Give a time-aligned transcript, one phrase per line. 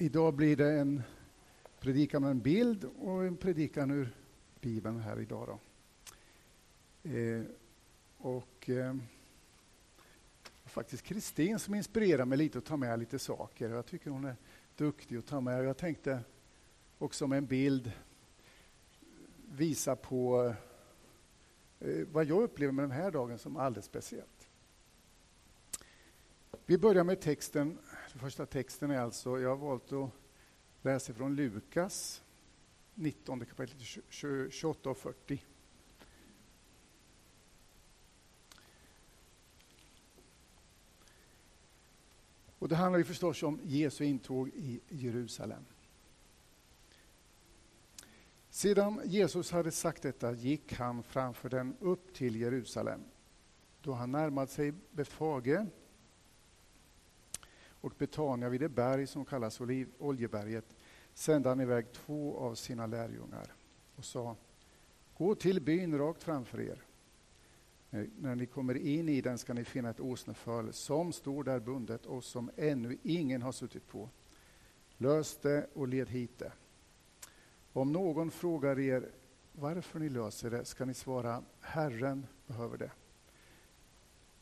[0.00, 1.02] Idag blir det en
[1.80, 4.16] predikan med en bild och en predikan ur
[4.60, 5.48] Bibeln här idag.
[5.48, 5.58] Då.
[7.10, 7.42] Eh,
[8.18, 8.96] och eh,
[10.64, 13.70] faktiskt Kristin som inspirerar mig lite att ta med lite saker.
[13.70, 14.36] Jag tycker hon är
[14.76, 15.64] duktig att ta med.
[15.64, 16.20] Jag tänkte
[16.98, 17.92] också med en bild
[19.50, 20.54] visa på
[21.80, 24.48] eh, vad jag upplever med den här dagen som alldeles speciellt.
[26.66, 27.78] Vi börjar med texten.
[28.18, 30.10] Den första texten är alltså, jag har valt att
[30.82, 32.22] läsa från Lukas
[32.94, 34.02] 19 kapitel
[34.50, 35.44] 28 och 40.
[42.58, 45.64] Och det handlar ju förstås om Jesu intåg i Jerusalem.
[48.50, 53.00] Sedan Jesus hade sagt detta gick han framför den upp till Jerusalem.
[53.82, 55.66] Då han närmade sig Betfage
[57.80, 59.60] och Betania vid det berg som kallas
[59.98, 60.76] Oljeberget
[61.14, 63.54] sände han iväg två av sina lärjungar
[63.96, 64.36] och sa
[65.18, 66.82] Gå till byn rakt framför er.
[68.18, 72.06] När ni kommer in i den ska ni finna ett åsneföl som står där bundet
[72.06, 74.08] och som ännu ingen har suttit på.
[74.96, 76.52] Lös det och led hit det.
[77.72, 79.08] Om någon frågar er
[79.52, 82.90] varför ni löser det ska ni svara Herren behöver det.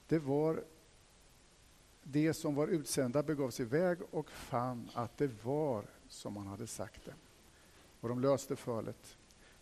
[0.08, 0.64] Det var
[2.10, 6.66] de som var utsända begav sig iväg och fann att det var som han hade
[6.66, 7.14] sagt det.
[8.00, 9.16] Och de löste fölet.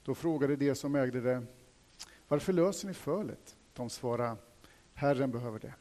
[0.04, 1.46] Då frågade de som ägde det
[2.28, 3.56] Varför löser ni fölet?
[3.72, 4.36] De svarade
[4.94, 5.74] Herren behöver det.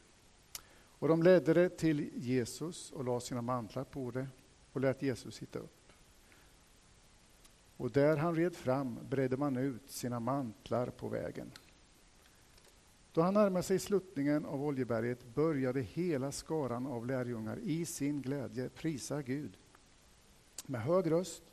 [0.74, 4.28] Och de ledde det till Jesus och la sina mantlar på det
[4.72, 5.92] och lät Jesus sitta upp.
[7.78, 11.52] Och där han red fram bredde man ut sina mantlar på vägen.
[13.14, 18.70] Då han närmade sig sluttningen av Oljeberget började hela skaran av lärjungar i sin glädje
[18.70, 19.58] prisa Gud
[20.66, 21.44] med hög röst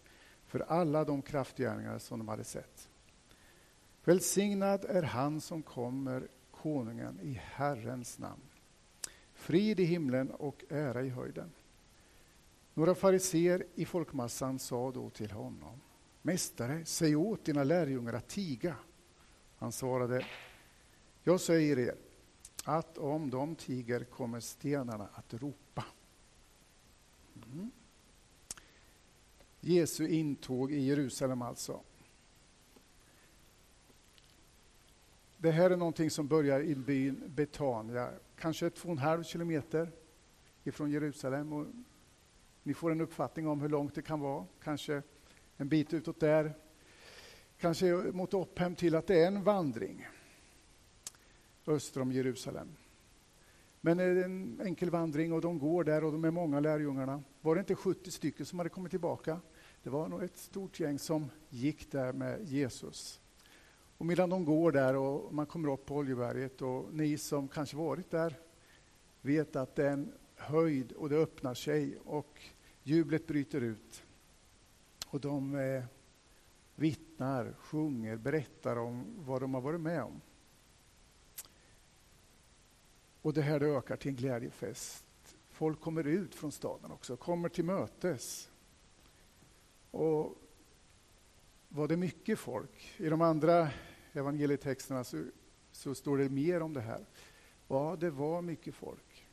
[0.47, 2.89] för alla de kraftgärningar som de hade sett.
[4.05, 8.43] Välsignad är han som kommer, konungen, i Herrens namn.
[9.35, 11.51] Frid i himlen och ära i höjden.
[12.75, 15.81] Några fariser i folkmassan sa då till honom
[16.23, 18.77] Mästare, säg åt dina lärjungar att tiga.
[19.57, 20.27] Han svarade
[21.23, 21.95] jag säger er
[22.65, 25.85] att om de tiger kommer stenarna att ropa.
[27.53, 27.71] Mm.
[29.61, 31.81] Jesu intåg i Jerusalem alltså.
[35.37, 39.93] Det här är någonting som börjar i byn Betania, kanske två och en halv kilometer
[40.65, 41.53] ifrån Jerusalem.
[41.53, 41.67] Och
[42.63, 45.03] ni får en uppfattning om hur långt det kan vara, kanske
[45.57, 46.55] en bit utåt där.
[47.59, 50.07] Kanske mot Opphem till att det är en vandring
[51.71, 52.69] öster om Jerusalem.
[53.81, 57.23] Men det är en enkel vandring och de går där och de är många lärjungarna.
[57.41, 59.41] Var det inte 70 stycken som hade kommit tillbaka?
[59.83, 63.21] Det var nog ett stort gäng som gick där med Jesus.
[63.99, 67.77] Och medan de går där och man kommer upp på Oljeberget och ni som kanske
[67.77, 68.39] varit där
[69.21, 72.41] vet att det är en höjd och det öppnar sig och
[72.83, 74.03] jublet bryter ut.
[75.07, 75.85] Och de eh,
[76.75, 80.21] vittnar, sjunger, berättar om vad de har varit med om.
[83.23, 85.05] Och det här det ökar till en glädjefest.
[85.49, 88.51] Folk kommer ut från staden också, kommer till mötes.
[89.91, 90.37] Och
[91.69, 92.95] var det mycket folk?
[92.97, 93.69] I de andra
[94.13, 95.25] evangelietexterna så,
[95.73, 97.07] så står det mer om det här.
[97.69, 99.27] Ja, det var mycket folk.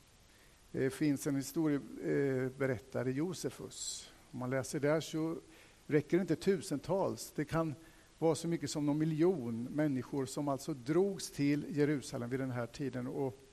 [0.71, 4.11] Det finns en historieberättare, Josefus.
[4.31, 5.37] Om man läser där så
[5.85, 7.31] räcker det inte tusentals.
[7.35, 7.75] Det kan
[8.17, 12.67] vara så mycket som någon miljon människor som alltså drogs till Jerusalem vid den här
[12.67, 13.07] tiden.
[13.07, 13.46] Och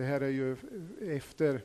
[0.00, 0.56] det här är ju
[1.00, 1.64] efter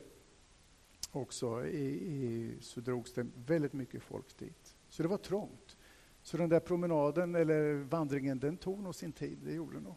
[1.10, 4.76] också i, i, så drogs det väldigt mycket folk dit.
[4.88, 5.76] Så det var trångt.
[6.22, 9.94] Så den där promenaden eller vandringen den tog nog sin tid, det gjorde nog.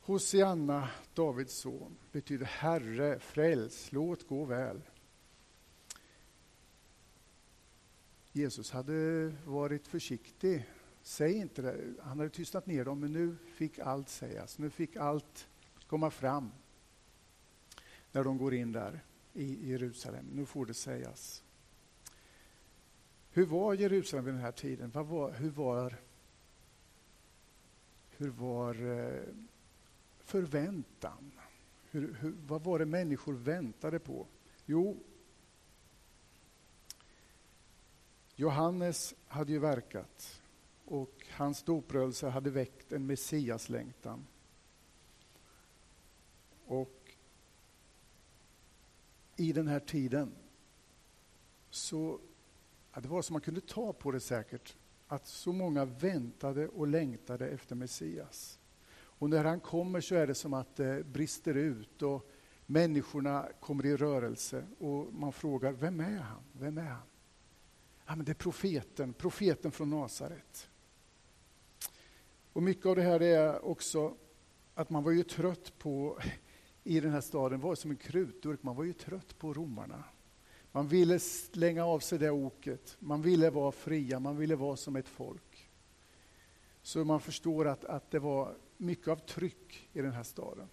[0.00, 4.80] Hosianna, Davids son, betyder Herre, fräls, låt gå väl.
[8.32, 10.64] Jesus hade varit försiktig.
[11.02, 11.94] Säg inte det.
[12.00, 14.58] Han hade tystnat ner dem, men nu fick allt sägas.
[14.58, 15.48] Nu fick allt
[15.86, 16.52] komma fram
[18.12, 19.00] när de går in där
[19.32, 20.26] i Jerusalem.
[20.32, 21.44] Nu får det sägas.
[23.30, 24.90] Hur var Jerusalem vid den här tiden?
[24.90, 25.96] Vad var, hur var,
[28.16, 29.22] hur var eh,
[30.18, 31.32] förväntan?
[31.90, 34.26] Hur, hur, vad var det människor väntade på?
[34.66, 35.02] Jo,
[38.36, 40.41] Johannes hade ju verkat
[40.84, 44.26] och hans doprörelse hade väckt en messiaslängtan.
[46.66, 47.16] Och
[49.36, 50.32] i den här tiden
[51.70, 52.20] så
[52.94, 54.76] ja, det var som man kunde ta på det säkert,
[55.08, 58.58] att så många väntade och längtade efter Messias.
[58.94, 62.30] Och när han kommer så är det som att det brister ut och
[62.66, 66.42] människorna kommer i rörelse och man frågar, vem är han?
[66.52, 67.06] Vem är han?
[68.06, 70.70] Ja, men det är profeten, profeten från Nasaret.
[72.52, 74.16] Och mycket av det här är också
[74.74, 76.18] att man var ju trött på,
[76.84, 80.04] i den här staden, var som en krutdurk, man var ju trött på romarna.
[80.72, 84.96] Man ville slänga av sig det oket, man ville vara fria, man ville vara som
[84.96, 85.70] ett folk.
[86.82, 90.68] Så man förstår att, att det var mycket av tryck i den här staden.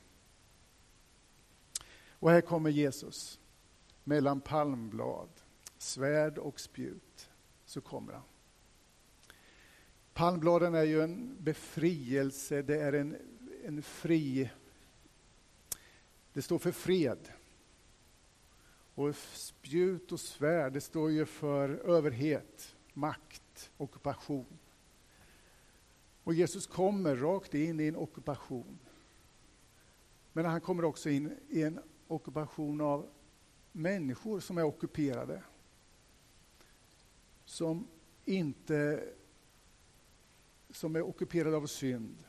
[2.10, 3.40] Och här kommer Jesus,
[4.04, 5.30] mellan palmblad,
[5.78, 7.30] svärd och spjut,
[7.66, 8.24] så kommer han.
[10.14, 13.18] Palmbladen är ju en befrielse, det är en,
[13.66, 14.50] en fri...
[16.34, 17.30] Det står för fred.
[18.96, 24.60] Och spjut och svärd, det står ju för överhet, makt, ockupation.
[26.24, 28.80] Och Jesus kommer rakt in i en ockupation.
[30.34, 33.10] Men han kommer också in i en ockupation av
[33.72, 35.44] människor som är ockuperade.
[37.46, 37.88] Som
[38.26, 39.04] inte
[40.70, 42.24] som är ockuperade av synd.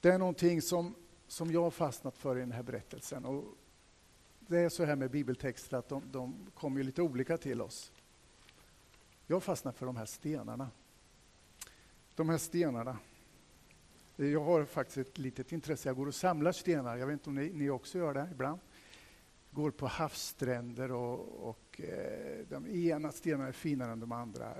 [0.00, 0.94] Det är någonting som,
[1.28, 3.24] som jag har fastnat för i den här berättelsen.
[3.24, 3.44] Och
[4.40, 7.92] det är så här med bibeltexter att de, de kommer lite olika till oss.
[9.26, 10.70] Jag fastnar för de här stenarna.
[12.14, 12.98] De här stenarna.
[14.16, 15.88] Jag har faktiskt ett litet intresse.
[15.88, 16.96] Jag går och samlar stenar.
[16.96, 18.60] Jag vet inte om ni, ni också gör det ibland.
[19.50, 24.56] Går på havsstränder och, och eh, de ena stenarna är finare än de andra.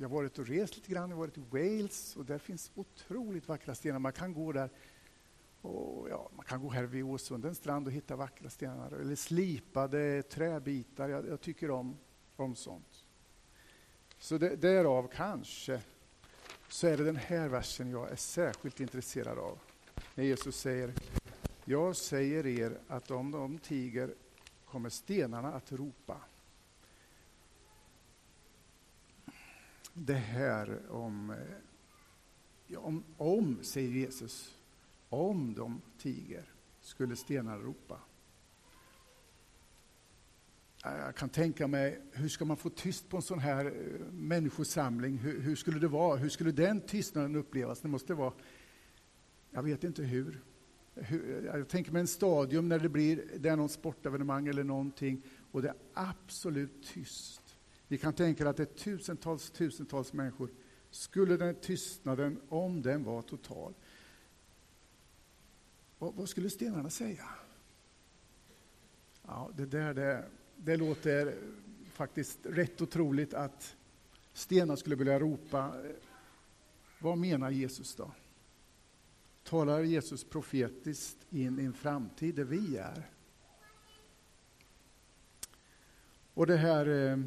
[0.00, 1.10] Jag har varit och rest lite grann.
[1.10, 3.98] Jag har varit i Wales och där finns otroligt vackra stenar.
[3.98, 4.70] Man kan gå där
[5.60, 8.92] och, ja, man kan gå här vid Åsundens strand och hitta vackra stenar.
[8.92, 11.08] Eller slipade träbitar.
[11.08, 11.98] Jag, jag tycker om,
[12.36, 13.04] om sånt.
[14.18, 15.80] Så det, därav kanske
[16.68, 19.58] så är det den här versen jag är särskilt intresserad av.
[20.14, 20.94] När Jesus säger,
[21.64, 24.14] jag säger er att om de tiger
[24.64, 26.20] kommer stenarna att ropa.
[29.94, 31.34] Det här om,
[32.66, 34.56] ja, om, om, säger Jesus,
[35.08, 36.44] om de tiger
[36.80, 38.00] skulle stenar ropa.
[40.82, 45.18] Jag kan tänka mig, hur ska man få tyst på en sån här eh, människosamling?
[45.18, 46.16] Hur, hur, skulle det vara?
[46.16, 47.80] Hur skulle den tystnaden upplevas?
[47.80, 48.32] Det måste vara,
[49.50, 50.40] jag vet inte hur.
[50.94, 54.64] hur eh, jag tänker mig en stadium när det blir det är någon sportevenemang eller
[54.64, 57.41] någonting och det är absolut tyst.
[57.92, 60.50] Vi kan tänka att det är tusentals, tusentals människor.
[60.90, 63.74] Skulle den tystnaden, om den var total,
[65.98, 67.28] vad, vad skulle stenarna säga?
[69.22, 70.24] Ja, det där det
[70.56, 71.38] det låter
[71.92, 73.76] faktiskt rätt otroligt att
[74.32, 75.82] stenar skulle vilja ropa.
[76.98, 78.12] Vad menar Jesus då?
[79.44, 83.10] Talar Jesus profetiskt in i en framtid där vi är?
[86.34, 87.18] Och det här, eh,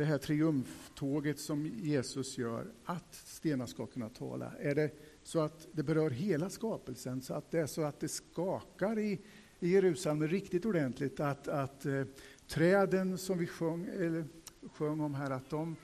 [0.00, 4.90] det här triumftåget som Jesus gör, att stenar ska kunna tala, är det
[5.22, 9.20] så att det berör hela skapelsen, så att det är så att det skakar i
[9.60, 12.04] i Jerusalem riktigt ordentligt att, att eh,
[12.46, 14.24] träden som vi sjöng, eller,
[14.72, 15.76] sjöng om här, att de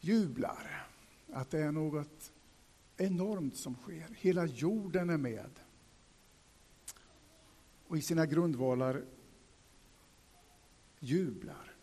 [0.00, 0.88] jublar.
[1.32, 2.32] Att det är något
[2.96, 4.16] enormt som sker.
[4.16, 5.50] Hela jorden är med.
[7.86, 9.04] Och i sina grundvalar
[10.98, 11.75] jublar.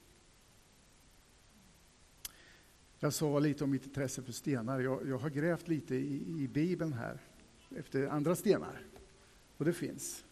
[3.03, 4.79] Jag sa lite om mitt intresse för stenar.
[4.79, 7.22] Jag, jag har grävt lite i, i Bibeln här
[7.75, 8.86] efter andra stenar.
[9.57, 10.25] Och det finns.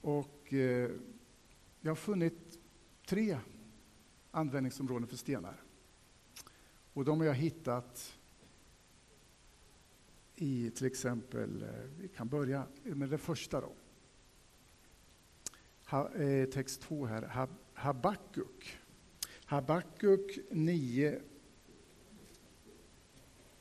[0.00, 0.90] Och eh,
[1.80, 2.58] jag har funnit
[3.06, 3.38] tre
[4.30, 5.62] användningsområden för stenar.
[6.92, 8.18] Och de har jag hittat
[10.34, 13.72] i till exempel, eh, vi kan börja med det första då.
[15.86, 18.78] Ha, eh, text 2 här, Hab Habakuk.
[19.48, 21.20] Habakuk 9,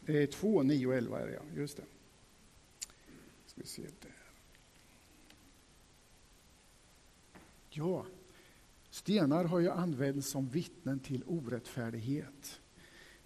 [0.06, 1.84] eh, 2, 9 och 11 är det ja, just det.
[3.46, 4.12] Ska vi se där.
[7.70, 8.06] Ja,
[8.90, 12.62] stenar har ju använts som vittnen till orättfärdighet.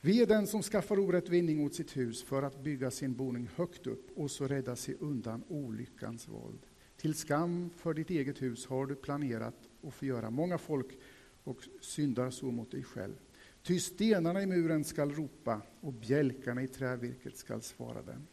[0.02, 3.88] Vi är den som skaffar orättvinning åt sitt hus för att bygga sin boning högt
[3.88, 6.60] upp och så rädda sig undan olyckans våld.
[6.98, 10.98] Till skam för ditt eget hus har du planerat att förgöra många folk
[11.44, 13.16] och syndar så mot dig själv.
[13.64, 18.28] Ty stenarna i muren skall ropa och bjälkarna i trävirket skall svara dem.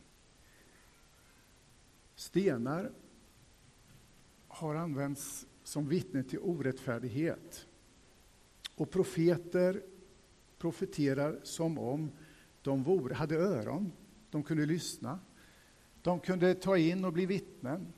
[2.15, 2.93] Stenar
[4.49, 7.67] har använts som vittne till orättfärdighet.
[8.75, 9.83] Och profeter
[10.59, 12.11] profeterar som om
[12.63, 13.93] de vore, hade öron,
[14.31, 15.19] de kunde lyssna.
[16.03, 17.93] De kunde ta in och bli vittnen,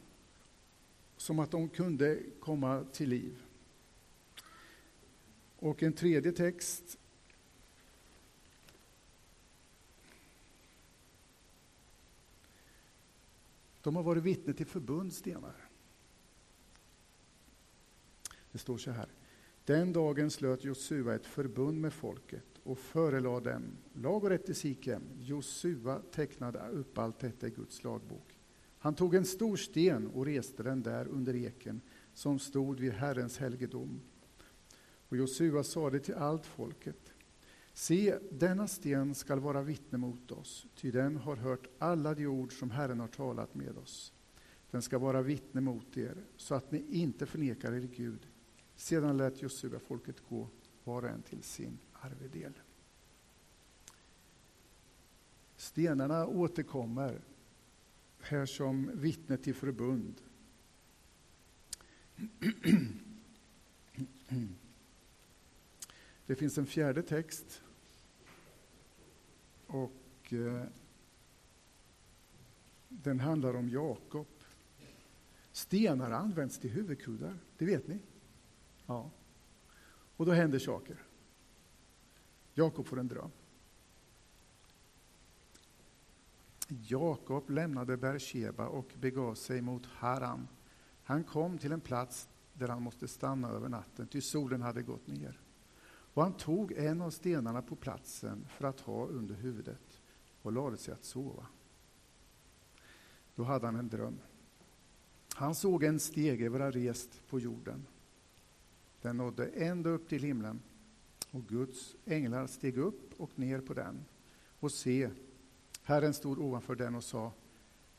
[1.16, 3.42] som att de kunde komma till liv.
[5.60, 6.98] Och en tredje text
[13.82, 15.68] De har varit vittne till förbundsstenar.
[18.52, 19.08] Det står så här.
[19.64, 24.54] Den dagen slöt Josua ett förbund med folket och förelade dem lag och rätt i
[24.54, 25.02] Sikem.
[25.18, 28.38] Josua tecknade upp allt detta i Guds lagbok.
[28.78, 31.80] Han tog en stor sten och reste den där under eken
[32.14, 34.00] som stod vid Herrens helgedom.
[35.10, 37.12] Och Josua sade till allt folket
[37.72, 42.52] Se, denna sten skall vara vittne mot oss, ty den har hört alla de ord
[42.52, 44.12] som Herren har talat med oss.
[44.70, 48.26] Den ska vara vittne mot er, så att ni inte förnekar er Gud.
[48.76, 50.48] Sedan lät Josua folket gå,
[50.84, 52.52] var och en till sin arvedel.
[55.56, 57.20] Stenarna återkommer
[58.20, 60.14] här som vittne till förbund.
[64.32, 64.59] Mm.
[66.30, 67.62] Det finns en fjärde text.
[69.66, 70.64] Och eh,
[72.88, 74.26] Den handlar om Jakob.
[75.52, 77.98] Stenar används till huvudkuddar, det vet ni.
[78.86, 79.10] Ja.
[80.16, 81.02] Och då händer saker.
[82.54, 83.30] Jakob får en dröm.
[86.68, 90.48] Jakob lämnade Bersheba och begav sig mot Haran.
[91.02, 95.06] Han kom till en plats där han måste stanna över natten, ty solen hade gått
[95.06, 95.40] ner.
[96.20, 100.00] Och han tog en av stenarna på platsen för att ha under huvudet
[100.42, 101.46] och lade sig att sova.
[103.34, 104.18] Då hade han en dröm.
[105.34, 107.86] Han såg en stege vara rest på jorden.
[109.02, 110.60] Den nådde ända upp till himlen
[111.30, 114.04] och Guds änglar steg upp och ner på den.
[114.58, 115.10] Och se,
[115.82, 117.32] Herren stod ovanför den och sa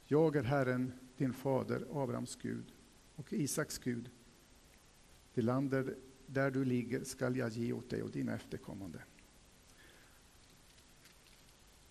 [0.05, 2.73] Jag är Herren, din fader Abrahams Gud
[3.15, 4.09] och Isaks Gud.
[5.33, 5.95] Det land där,
[6.33, 9.03] där du ligger skall jag ge åt dig och dina efterkommande.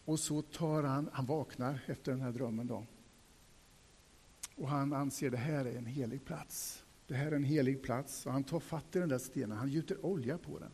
[0.05, 2.87] Och så tar han, han vaknar efter den här drömmen då.
[4.57, 6.85] Och han anser det här är en helig plats.
[7.07, 9.69] Det här är en helig plats och han tar fatt i den där stenen, han
[9.69, 10.73] gjuter olja på den.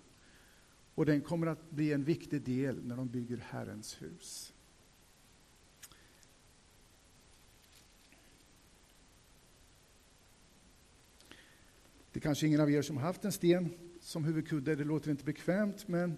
[0.94, 4.52] Och den kommer att bli en viktig del när de bygger Herrens hus.
[12.16, 13.70] Det är kanske ingen av er som har haft en sten
[14.00, 16.16] som huvudkudde, det låter inte bekvämt, men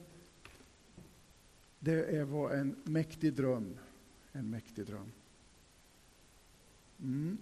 [1.79, 3.79] det var en mäktig dröm.
[4.33, 5.13] En mäktig dröm.
[7.01, 7.39] Mm.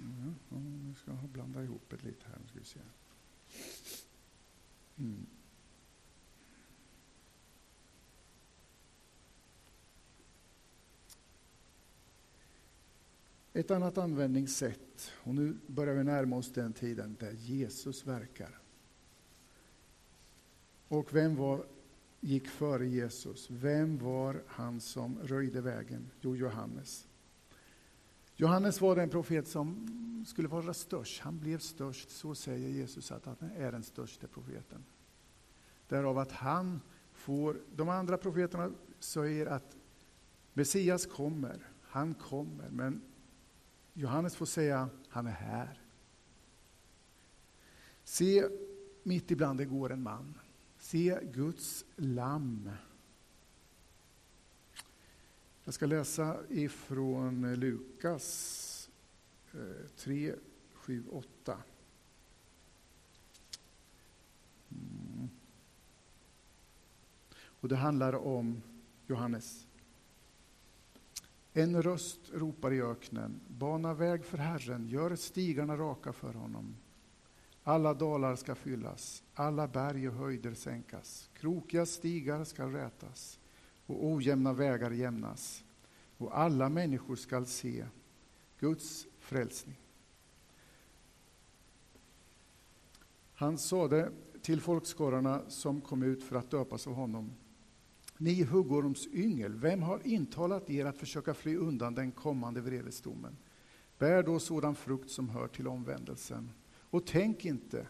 [0.00, 0.34] mm.
[0.88, 2.38] Nu ska jag blanda ihop det lite här.
[2.42, 2.80] Nu ska vi se.
[4.98, 5.26] Mm.
[13.54, 18.58] Ett annat användningssätt, och nu börjar vi närma oss den tiden där Jesus verkar.
[20.88, 21.66] Och vem var,
[22.20, 23.50] gick före Jesus?
[23.50, 26.10] Vem var han som röjde vägen?
[26.20, 27.06] Jo, Johannes.
[28.36, 29.88] Johannes var den profet som
[30.28, 31.20] skulle vara störst.
[31.20, 34.84] Han blev störst, så säger Jesus att han är den största profeten.
[35.88, 36.80] Därav att han
[37.12, 39.76] får, de andra profeterna säger att
[40.52, 43.00] Messias kommer, han kommer, men
[43.94, 45.80] Johannes får säga, han är här.
[48.04, 48.48] Se,
[49.02, 50.34] mitt ibland det går en man.
[50.78, 52.70] Se Guds lamm.
[55.64, 58.90] Jag ska läsa ifrån Lukas
[59.96, 60.34] 3,
[60.72, 61.62] 7, 8.
[67.44, 68.62] Och det handlar om
[69.06, 69.66] Johannes.
[71.52, 76.76] En röst ropar i öknen, bana väg för Herren, gör stigarna raka för honom.
[77.62, 83.38] Alla dalar ska fyllas, alla berg och höjder sänkas, krokiga stigar ska rätas
[83.86, 85.64] och ojämna vägar jämnas,
[86.18, 87.86] och alla människor skall se
[88.58, 89.76] Guds frälsning.
[93.34, 97.30] Han sade till folkskarorna som kom ut för att döpas av honom
[98.22, 103.36] ni huggorms yngel, vem har intalat er att försöka fly undan den kommande vredesdomen?
[103.98, 106.50] Bär då sådan frukt som hör till omvändelsen.
[106.74, 107.86] Och tänk inte,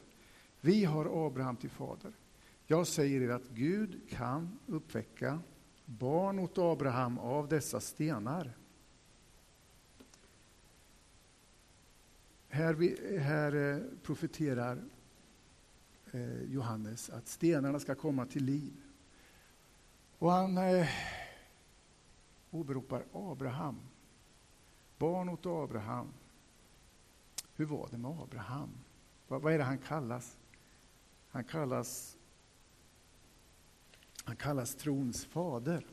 [0.61, 2.13] vi har Abraham till fader.
[2.67, 5.41] Jag säger er att Gud kan uppväcka
[5.85, 8.53] barn åt Abraham av dessa stenar.
[12.49, 14.85] Här, här eh, profeterar
[16.13, 18.73] eh, Johannes att stenarna ska komma till liv.
[20.23, 20.89] Och han eh,
[22.51, 23.81] åberopar Abraham.
[24.99, 26.13] Barn åt Abraham.
[27.55, 28.71] Hur var det med Abraham?
[29.29, 30.37] Vad, vad är det han kallas?
[31.29, 32.17] Han kallas,
[34.25, 35.87] han kallas trons fader.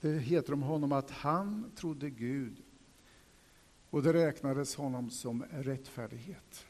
[0.00, 2.62] Det heter om honom att han trodde Gud
[3.90, 6.66] och det räknades honom som rättfärdighet.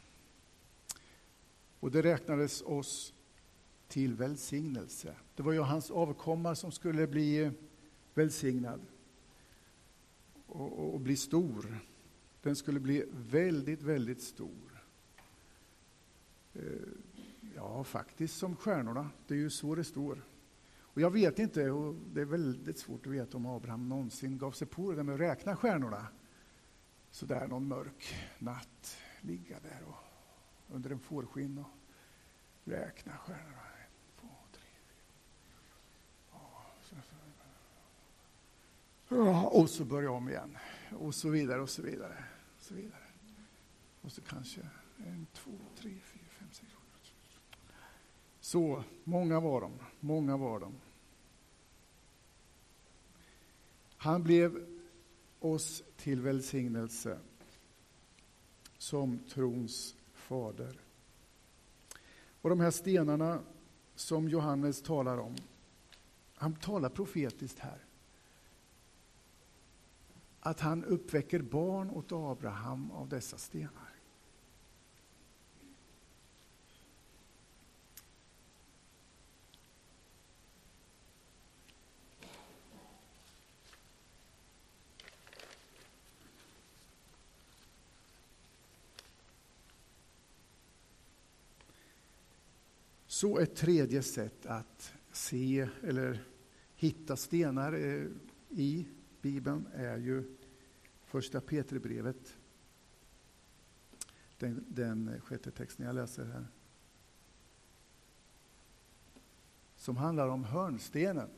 [1.81, 3.15] Och det räknades oss
[3.93, 5.15] till välsignelse.
[5.35, 7.53] Det var ju hans avkomma som skulle bli eh,
[8.15, 8.81] välsignad
[10.47, 11.79] och, och, bli stor.
[12.43, 14.85] Den skulle bli väldigt, väldigt stor.
[16.55, 16.63] Eh,
[17.55, 19.11] ja, faktiskt som stjärnorna.
[19.27, 20.25] Det är ju så det står.
[20.79, 24.53] Och jag vet inte, och det är väldigt svårt att veta om Abraham någonsin gav
[24.53, 26.07] sig på det med att räkna stjärnorna.
[27.11, 31.71] Så där någon mörk natt, ligga där och, under en fårskinn och
[32.65, 33.72] räkna stjärnorna.
[39.51, 40.59] Och så börja om igen.
[40.99, 42.25] Och så vidare och så vidare.
[42.59, 43.07] Och så vidare.
[44.01, 44.61] Och så kanske
[44.97, 46.83] en, två, tre, fyra, fem, sex, sju.
[48.41, 49.73] Så många var de.
[50.01, 50.73] Många var de.
[53.97, 54.67] Han blev
[55.41, 57.19] oss till välsignelse
[58.79, 60.81] som trons fader.
[62.43, 63.41] Och de här stenarna
[63.95, 65.35] som Johannes talar om,
[66.35, 67.85] han talar profetiskt här
[70.45, 73.93] att han uppväcker barn åt Abraham av dessa stenar.
[93.07, 96.25] Så ett tredje sätt att se eller
[96.75, 98.07] hitta stenar eh,
[98.49, 98.87] i
[99.21, 100.37] Bibeln är ju
[101.13, 102.37] första Petribrevet.
[104.39, 106.47] Den, den sjätte texten jag läser här.
[109.77, 111.31] Som handlar om hörnstenen.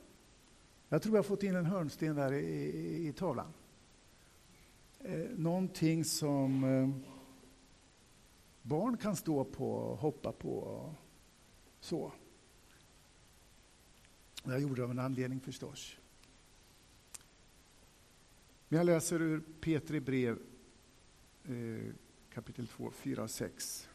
[0.89, 3.53] Jag tror jag har fått in en hörnsten där i, i, i tavlan.
[4.99, 7.13] Eh, någonting som eh,
[8.63, 10.59] barn kan stå på och hoppa på.
[10.59, 10.95] Och
[11.81, 12.13] så.
[14.45, 15.97] Jag gjorde det av en anledning förstås.
[18.75, 20.39] Men jag läser ur Petri brev
[21.45, 21.95] eh,
[22.31, 23.89] kapitel 2, 4 och 6.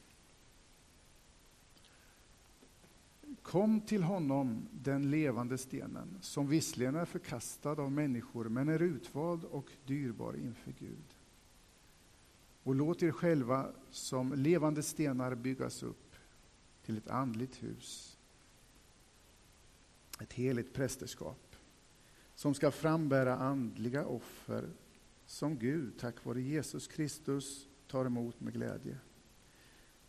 [3.41, 9.43] Kom till honom, den levande stenen, som visserligen är förkastad av människor, men är utvald
[9.43, 11.15] och dyrbar inför Gud.
[12.63, 16.15] Och låt er själva som levande stenar byggas upp
[16.85, 18.17] till ett andligt hus,
[20.19, 21.48] ett heligt prästerskap
[22.39, 24.69] som ska frambära andliga offer
[25.25, 28.97] som Gud tack vare Jesus Kristus tar emot med glädje.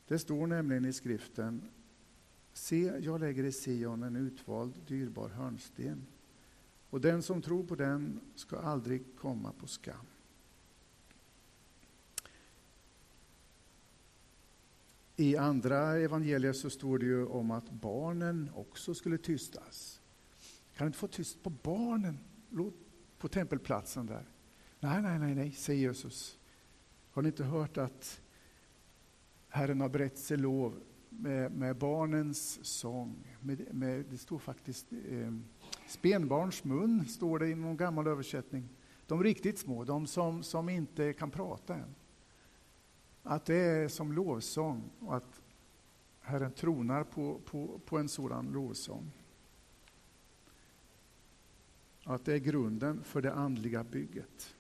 [0.08, 1.68] Det står nämligen i skriften
[2.52, 6.06] Se, jag lägger i Sion en utvald, dyrbar hörnsten
[6.90, 10.06] och den som tror på den ska aldrig komma på skam.
[15.16, 20.00] I andra evangelier så står det ju om att barnen också skulle tystas.
[20.80, 22.18] Kan du inte få tyst på barnen
[23.18, 24.26] på tempelplatsen där?
[24.80, 26.38] Nej, nej, nej, nej, säger Jesus.
[27.10, 28.20] Har ni inte hört att
[29.48, 33.36] Herren har brett sig lov med, med barnens sång?
[33.40, 35.32] Med, med, det står faktiskt eh,
[35.88, 38.68] spenbarns mun, står det i någon gammal översättning.
[39.06, 41.94] De riktigt små, de som, som inte kan prata än.
[43.22, 45.40] Att det är som lovsång och att
[46.20, 49.12] Herren tronar på, på, på en sådan lovsång
[52.14, 54.54] att det är grunden för det andliga bygget.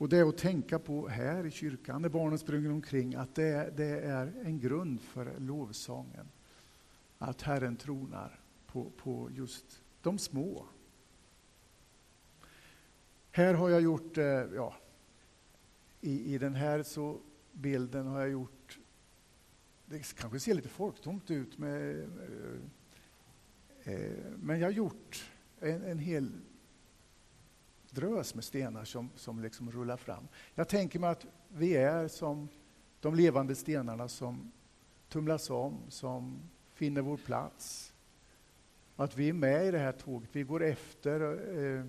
[0.00, 3.44] Och det är att tänka på här i kyrkan, när barnen springer omkring, att det
[3.44, 6.28] är, det är en grund för lovsången.
[7.18, 10.66] Att Herren tronar på, på just de små.
[13.30, 14.74] Här har jag gjort, eh, ja,
[16.00, 17.20] i, i den här så
[17.52, 18.78] bilden har jag gjort
[19.90, 25.98] det kanske ser lite folktomt ut, med, eh, eh, men jag har gjort en, en
[25.98, 26.32] hel
[27.90, 30.28] drös med stenar som, som liksom rullar fram.
[30.54, 32.48] Jag tänker mig att vi är som
[33.00, 34.52] de levande stenarna som
[35.08, 36.40] tumlas om, som
[36.74, 37.94] finner vår plats.
[38.96, 41.20] Att vi är med i det här tåget, vi går efter
[41.58, 41.86] eh,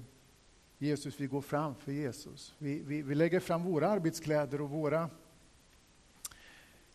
[0.78, 2.56] Jesus, vi går framför Jesus.
[2.58, 5.10] Vi, vi, vi lägger fram våra arbetskläder och våra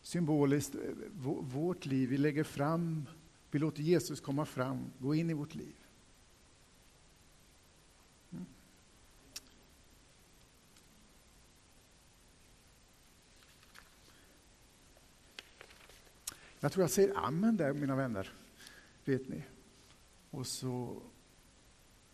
[0.07, 0.81] symboliskt, eh,
[1.41, 3.05] vårt liv, vi lägger fram,
[3.51, 5.75] vi låter Jesus komma fram, gå in i vårt liv.
[8.31, 8.45] Mm.
[16.59, 18.33] Jag tror jag säger amen där, mina vänner.
[19.05, 19.43] Vet ni?
[20.29, 21.01] Och så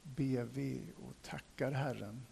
[0.03, 2.25] ber vi och tackar Herren.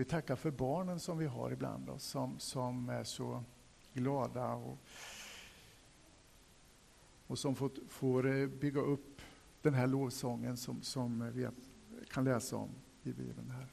[0.00, 3.44] Vi tackar för barnen som vi har ibland oss, som, som är så
[3.92, 4.78] glada och,
[7.26, 9.22] och som får, får bygga upp
[9.62, 11.48] den här lovsången som, som vi
[12.10, 12.68] kan läsa om
[13.02, 13.50] i Bibeln.
[13.50, 13.66] här.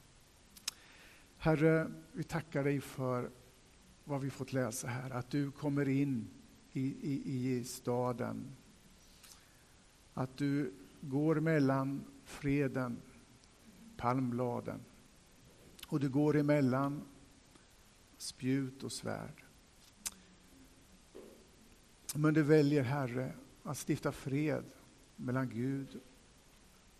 [1.38, 3.30] Herre, vi tackar dig för
[4.04, 6.28] vad vi fått läsa här, att du kommer in
[6.72, 8.56] i, i, i staden.
[10.14, 12.96] Att du går mellan freden,
[13.96, 14.80] palmbladen,
[15.88, 17.02] och du går emellan
[18.16, 19.44] spjut och svärd.
[22.14, 24.64] Men du väljer, Herre, att stifta fred
[25.16, 26.00] mellan Gud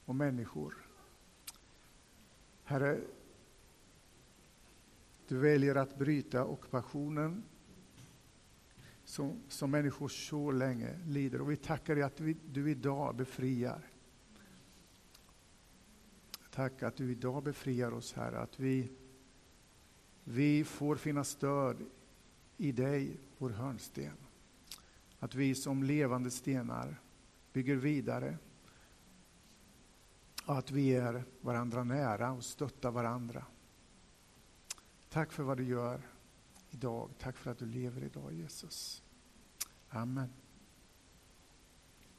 [0.05, 0.75] och människor.
[2.65, 3.01] Herre,
[5.29, 7.43] du väljer att bryta ockupationen
[9.05, 11.41] som, som människor så länge lider.
[11.41, 13.98] Och vi tackar dig att du idag befriar.
[16.59, 18.93] Tack att du idag befriar oss, Herre, att vi,
[20.25, 21.87] vi får finna stöd
[22.57, 24.17] i dig, vår hörnsten.
[25.19, 27.01] Att vi som levande stenar
[27.53, 28.39] bygger vidare.
[30.47, 33.47] Och att vi är varandra nära och stöttar varandra.
[35.09, 36.03] Tack för vad du gör
[36.71, 37.11] idag.
[37.19, 39.03] Tack för att du lever idag, Jesus.
[39.89, 40.33] Amen.